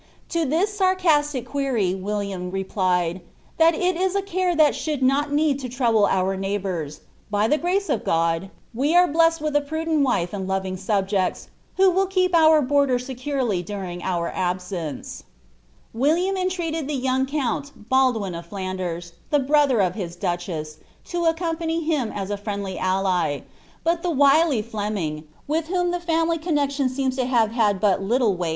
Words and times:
To 0.29 0.45
this 0.45 0.75
sarcastic 0.75 1.45
query, 1.45 1.93
William 1.93 2.49
replied, 2.49 3.17
^ 3.17 3.21
That 3.57 3.75
is 3.75 4.15
a 4.15 4.23
care 4.23 4.55
that 4.55 4.73
shall 4.73 4.97
not 4.99 5.31
need 5.31 5.59
to 5.59 5.69
trouble 5.69 6.07
our 6.07 6.35
neighbours; 6.35 7.01
by 7.29 7.47
the 7.47 7.59
gnce 7.59 7.87
of 7.93 8.03
God 8.03 8.49
we 8.73 8.95
are 8.95 9.07
blessed 9.07 9.41
with 9.41 9.55
a 9.55 9.61
prudent 9.61 10.01
wife 10.01 10.33
and 10.33 10.47
loving 10.47 10.75
subjects, 10.75 11.49
who 11.77 11.91
will 11.91 12.07
keep 12.07 12.33
our 12.33 12.63
border 12.63 12.97
securely 12.97 13.61
during 13.61 14.01
our 14.01 14.29
absence."' 14.31 15.23
William 15.93 16.35
entreated 16.35 16.87
the 16.87 16.95
young 16.95 17.27
count 17.27 17.87
Baldwin 17.87 18.33
of 18.33 18.47
Flanders, 18.47 19.13
the 19.29 19.37
brother 19.37 19.81
of 19.81 19.93
his 19.93 20.15
duchess, 20.15 20.79
to 21.11 21.25
accompany 21.25 21.83
him 21.83 22.11
as 22.11 22.31
a 22.31 22.37
friendly 22.41 22.79
ally; 22.79 23.41
but 23.83 24.01
the 24.01 24.09
wily 24.09 24.63
Fleming, 24.63 25.27
with 25.47 25.67
whom 25.67 25.91
the 25.91 25.99
fiunily 25.99 26.41
connexion 26.41 26.89
seems 26.89 27.15
to 27.17 27.25
have 27.27 27.51
had 27.51 27.79
but 27.79 28.01
little 28.01 28.01
^ 28.01 28.01
Wace'9 28.01 28.01
Chronicle 28.01 28.05
of 28.05 28.09
Normandy. 28.09 28.39
*Ibid. 28.39 28.49